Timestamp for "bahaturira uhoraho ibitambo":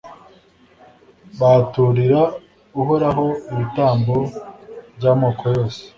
1.39-4.15